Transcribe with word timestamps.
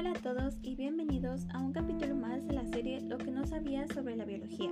Hola 0.00 0.12
a 0.12 0.22
todos 0.22 0.56
y 0.62 0.76
bienvenidos 0.76 1.46
a 1.52 1.58
un 1.58 1.74
capítulo 1.74 2.16
más 2.16 2.46
de 2.46 2.54
la 2.54 2.64
serie 2.64 3.02
Lo 3.02 3.18
que 3.18 3.30
no 3.30 3.44
sabías 3.44 3.92
sobre 3.92 4.16
la 4.16 4.24
biología. 4.24 4.70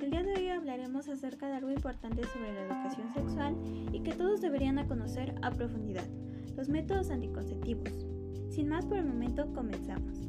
El 0.00 0.10
día 0.10 0.24
de 0.24 0.34
hoy 0.34 0.48
hablaremos 0.48 1.08
acerca 1.08 1.46
de 1.46 1.54
algo 1.54 1.70
importante 1.70 2.24
sobre 2.24 2.52
la 2.52 2.62
educación 2.62 3.14
sexual 3.14 3.56
y 3.92 4.00
que 4.00 4.16
todos 4.16 4.40
deberían 4.40 4.84
conocer 4.88 5.32
a 5.42 5.52
profundidad, 5.52 6.08
los 6.56 6.68
métodos 6.68 7.10
anticonceptivos. 7.10 8.04
Sin 8.50 8.68
más 8.68 8.84
por 8.84 8.96
el 8.96 9.04
momento, 9.04 9.46
comenzamos. 9.52 10.26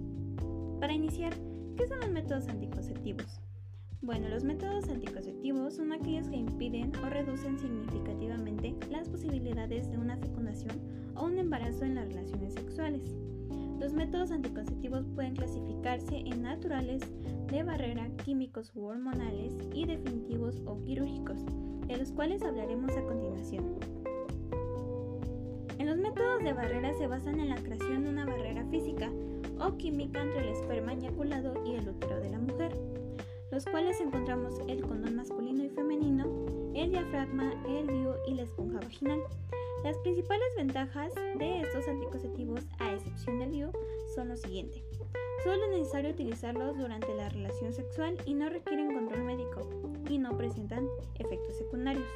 Para 0.80 0.94
iniciar, 0.94 1.34
¿qué 1.76 1.88
son 1.88 2.00
los 2.00 2.12
métodos 2.12 2.50
anticonceptivos? 2.50 3.42
Bueno, 4.04 4.30
los 4.30 4.44
métodos 4.44 4.90
anticonceptivos 4.90 5.74
son 5.74 5.92
aquellos 5.92 6.30
que 6.30 6.38
impiden 6.38 6.92
o 7.04 7.10
reducen 7.10 7.58
significativamente 7.58 8.76
las 8.92 9.10
posibilidades 9.10 9.90
de 9.90 9.98
una 9.98 10.18
fecundación 10.18 10.99
o 11.16 11.26
un 11.26 11.38
embarazo 11.38 11.86
en 11.86 11.96
las 11.96 12.08
relaciones 12.08 12.54
sexuales. 12.54 13.16
Los 13.80 13.94
métodos 13.94 14.32
anticonceptivos 14.32 15.06
pueden 15.16 15.36
clasificarse 15.36 16.18
en 16.18 16.42
naturales, 16.42 17.02
de 17.48 17.64
barrera, 17.64 18.10
químicos 18.24 18.72
u 18.76 18.86
hormonales 18.86 19.58
y 19.74 19.86
definitivos 19.86 20.62
o 20.66 20.82
quirúrgicos, 20.84 21.40
de 21.88 21.98
los 21.98 22.12
cuales 22.12 22.44
hablaremos 22.44 22.96
a 22.96 23.04
continuación. 23.04 23.66
En 25.78 25.88
los 25.88 25.98
métodos 25.98 26.44
de 26.44 26.54
barrera 26.54 26.94
se 26.94 27.08
basan 27.08 27.40
en 27.40 27.50
la 27.50 27.56
creación 27.56 28.04
de 28.04 28.10
una 28.10 28.26
barrera 28.26 28.66
física 28.66 29.10
o 29.60 29.78
química 29.78 30.22
entre 30.22 30.42
el 30.42 30.50
esperma 30.50 30.94
eyaculado 30.94 31.54
y 31.66 31.76
el 31.76 31.90
útero 31.90 32.20
de 32.20 32.30
la 32.30 32.40
mujer 32.40 32.74
los 33.52 33.66
cuales 33.66 34.00
encontramos 34.00 34.54
el 34.68 34.82
condón 34.82 35.16
masculino 35.16 35.64
y 35.64 35.70
femenino, 35.70 36.26
el 36.76 36.92
diafragma, 36.92 37.52
el 37.68 37.88
DIU 37.88 38.14
y 38.28 38.36
la 38.36 38.44
esponja 38.44 38.80
vaginal. 38.80 39.20
Las 39.84 39.98
principales 40.00 40.48
ventajas 40.58 41.14
de 41.16 41.62
estos 41.62 41.88
anticonceptivos, 41.88 42.68
a 42.80 42.94
excepción 42.94 43.40
del 43.40 43.52
DIU, 43.52 43.72
son 44.14 44.28
lo 44.28 44.36
siguiente. 44.36 44.84
Solo 45.44 45.64
es 45.66 45.80
necesario 45.80 46.12
utilizarlos 46.12 46.78
durante 46.78 47.16
la 47.16 47.30
relación 47.30 47.72
sexual 47.72 48.18
y 48.26 48.34
no 48.34 48.50
requieren 48.50 48.94
control 48.94 49.24
médico 49.24 49.70
y 50.10 50.18
no 50.18 50.36
presentan 50.36 50.86
efectos 51.16 51.58
secundarios. 51.58 52.08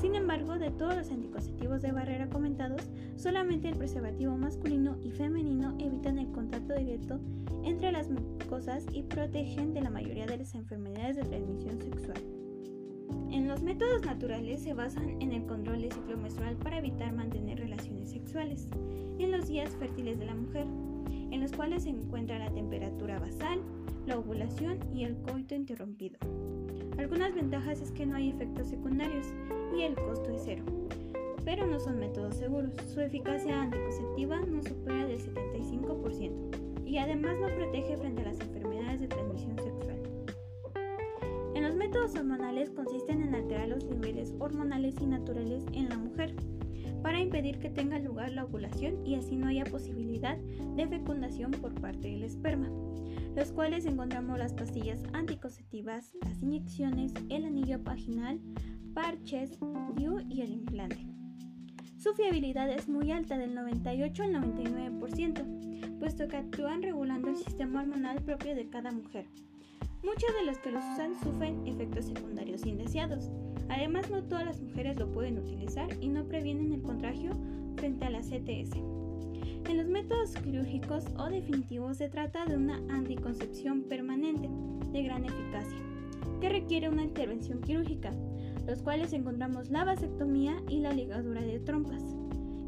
Sin 0.00 0.14
embargo, 0.14 0.58
de 0.58 0.70
todos 0.70 0.96
los 0.96 1.10
anticonceptivos 1.10 1.82
de 1.82 1.92
barrera 1.92 2.30
comentados, 2.30 2.88
solamente 3.16 3.68
el 3.68 3.76
preservativo 3.76 4.36
masculino 4.36 4.96
y 5.02 5.10
femenino 5.10 5.76
evitan 5.78 6.18
el 6.18 6.30
contacto 6.32 6.74
directo 6.74 7.20
entre 7.64 7.92
las 7.92 8.08
mucosas 8.08 8.86
y 8.92 9.02
protegen 9.02 9.74
de 9.74 9.82
la 9.82 9.90
mayoría 9.90 10.24
de 10.24 10.38
las 10.38 10.54
enfermedades 10.54 11.16
de 11.16 11.24
transmisión 11.24 11.82
sexual. 11.82 12.47
En 13.30 13.48
los 13.48 13.62
métodos 13.62 14.04
naturales 14.04 14.62
se 14.62 14.74
basan 14.74 15.20
en 15.20 15.32
el 15.32 15.44
control 15.46 15.80
del 15.80 15.92
ciclo 15.92 16.16
menstrual 16.16 16.56
para 16.56 16.78
evitar 16.78 17.12
mantener 17.12 17.58
relaciones 17.58 18.10
sexuales 18.10 18.68
en 19.18 19.32
los 19.32 19.48
días 19.48 19.74
fértiles 19.76 20.18
de 20.18 20.26
la 20.26 20.34
mujer, 20.34 20.66
en 21.30 21.40
los 21.40 21.52
cuales 21.52 21.84
se 21.84 21.90
encuentra 21.90 22.38
la 22.38 22.50
temperatura 22.50 23.18
basal, 23.18 23.60
la 24.06 24.18
ovulación 24.18 24.78
y 24.94 25.04
el 25.04 25.16
coito 25.18 25.54
interrumpido. 25.54 26.18
Algunas 26.98 27.34
ventajas 27.34 27.80
es 27.80 27.92
que 27.92 28.06
no 28.06 28.16
hay 28.16 28.30
efectos 28.30 28.68
secundarios 28.68 29.26
y 29.76 29.82
el 29.82 29.94
costo 29.94 30.30
es 30.30 30.42
cero, 30.44 30.64
pero 31.44 31.66
no 31.66 31.78
son 31.78 32.00
métodos 32.00 32.36
seguros. 32.36 32.72
Su 32.92 33.00
eficacia 33.00 33.62
anticonceptiva 33.62 34.40
no 34.40 34.62
supera 34.62 35.06
del 35.06 35.20
75% 35.20 36.86
y 36.86 36.98
además 36.98 37.36
no 37.38 37.48
protege 37.54 37.96
frente 37.98 38.22
a 38.22 38.26
las 38.26 38.38
métodos 41.88 42.16
hormonales 42.16 42.68
consisten 42.68 43.22
en 43.22 43.34
alterar 43.34 43.66
los 43.66 43.82
niveles 43.86 44.34
hormonales 44.38 44.94
y 45.00 45.06
naturales 45.06 45.64
en 45.72 45.88
la 45.88 45.96
mujer 45.96 46.36
para 47.02 47.18
impedir 47.18 47.58
que 47.60 47.70
tenga 47.70 47.98
lugar 47.98 48.30
la 48.32 48.44
ovulación 48.44 49.06
y 49.06 49.14
así 49.14 49.36
no 49.36 49.46
haya 49.46 49.64
posibilidad 49.64 50.36
de 50.36 50.86
fecundación 50.86 51.50
por 51.50 51.72
parte 51.80 52.08
del 52.08 52.24
esperma, 52.24 52.68
los 53.34 53.52
cuales 53.52 53.86
encontramos 53.86 54.38
las 54.38 54.52
pastillas 54.52 55.02
anticonceptivas, 55.14 56.12
las 56.20 56.42
inyecciones, 56.42 57.14
el 57.30 57.46
anillo 57.46 57.78
vaginal, 57.82 58.38
parches, 58.92 59.58
DIU 59.96 60.20
y 60.28 60.42
el 60.42 60.52
implante. 60.52 61.06
Su 61.96 62.12
fiabilidad 62.12 62.70
es 62.70 62.86
muy 62.86 63.12
alta, 63.12 63.38
del 63.38 63.54
98 63.54 64.24
al 64.24 64.34
99%, 64.34 65.98
puesto 65.98 66.28
que 66.28 66.36
actúan 66.36 66.82
regulando 66.82 67.30
el 67.30 67.36
sistema 67.36 67.80
hormonal 67.80 68.22
propio 68.22 68.54
de 68.54 68.68
cada 68.68 68.92
mujer. 68.92 69.24
Muchos 70.02 70.32
de 70.38 70.46
los 70.46 70.58
que 70.58 70.70
los 70.70 70.84
usan 70.92 71.18
sufren 71.18 71.66
efectos 71.66 72.04
secundarios 72.04 72.64
indeseados. 72.64 73.30
Además, 73.68 74.08
no 74.10 74.22
todas 74.22 74.46
las 74.46 74.60
mujeres 74.60 74.96
lo 74.96 75.10
pueden 75.10 75.38
utilizar 75.38 75.88
y 76.00 76.08
no 76.08 76.24
previenen 76.24 76.72
el 76.72 76.82
contagio 76.82 77.32
frente 77.76 78.04
a 78.04 78.10
la 78.10 78.20
CTS. 78.20 78.76
En 79.68 79.76
los 79.76 79.88
métodos 79.88 80.34
quirúrgicos 80.34 81.04
o 81.18 81.26
definitivos 81.26 81.96
se 81.96 82.08
trata 82.08 82.46
de 82.46 82.56
una 82.56 82.76
anticoncepción 82.88 83.82
permanente 83.82 84.48
de 84.92 85.02
gran 85.02 85.24
eficacia, 85.24 85.78
que 86.40 86.48
requiere 86.48 86.88
una 86.88 87.02
intervención 87.02 87.60
quirúrgica, 87.60 88.12
los 88.66 88.82
cuales 88.82 89.12
encontramos 89.12 89.68
la 89.68 89.84
vasectomía 89.84 90.62
y 90.68 90.78
la 90.78 90.92
ligadura 90.92 91.42
de 91.42 91.58
trompas. 91.58 92.02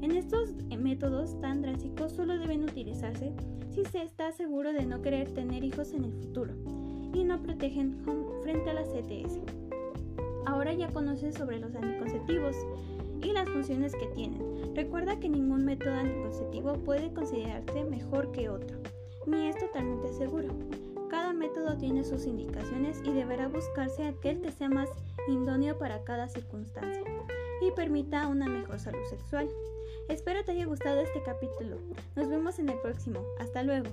En 0.03 0.17
estos 0.17 0.55
métodos 0.77 1.41
tan 1.41 1.63
drásticos 1.63 2.13
solo 2.13 2.39
deben 2.39 2.65
utilizarse 2.65 3.33
si 3.71 3.85
se 3.85 4.03
está 4.03 4.33
seguro 4.33 4.73
de 4.73 4.85
no 4.85 5.01
querer 5.01 5.31
tener 5.31 5.63
hijos 5.63 5.93
en 5.93 6.05
el 6.05 6.13
futuro 6.13 6.80
y 7.13 7.25
no 7.25 7.41
protegen 7.43 7.97
frente 8.43 8.71
a 8.71 8.75
la 8.75 8.83
CTS. 8.83 9.41
Ahora 10.47 10.73
ya 10.73 10.89
conoces 10.89 11.35
sobre 11.35 11.59
los 11.59 11.75
anticonceptivos 11.75 12.57
y 13.23 13.33
las 13.33 13.49
funciones 13.49 13.95
que 13.95 14.07
tienen. 14.09 14.75
Recuerda 14.75 15.19
que 15.19 15.29
ningún 15.29 15.65
método 15.65 15.95
anticonceptivo 15.95 16.75
puede 16.75 17.13
considerarse 17.13 17.85
mejor 17.85 18.33
que 18.33 18.49
otro, 18.49 18.79
ni 19.27 19.49
es 19.49 19.59
totalmente 19.59 20.13
seguro. 20.13 20.49
Cada 21.11 21.33
método 21.33 21.77
tiene 21.77 22.05
sus 22.05 22.27
indicaciones 22.27 23.01
y 23.05 23.13
deberá 23.13 23.49
buscarse 23.49 24.05
aquel 24.05 24.41
que 24.41 24.53
sea 24.53 24.69
más 24.69 24.89
idóneo 25.29 25.77
para 25.79 26.03
cada 26.05 26.29
circunstancia 26.29 27.03
y 27.61 27.71
permita 27.73 28.29
una 28.29 28.47
mejor 28.47 28.79
salud 28.79 29.05
sexual. 29.09 29.49
Espero 30.09 30.45
te 30.45 30.53
haya 30.53 30.67
gustado 30.67 31.01
este 31.01 31.23
capítulo. 31.23 31.77
Nos 32.17 32.29
vemos 32.29 32.59
en 32.59 32.69
el 32.69 32.79
próximo. 32.79 33.21
Hasta 33.39 33.63
luego. 33.63 33.91